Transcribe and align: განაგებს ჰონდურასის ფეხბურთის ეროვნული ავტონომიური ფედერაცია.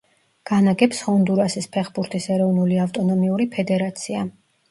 განაგებს 0.51 1.01
ჰონდურასის 1.09 1.67
ფეხბურთის 1.75 2.25
ეროვნული 2.37 2.81
ავტონომიური 2.87 3.49
ფედერაცია. 3.57 4.27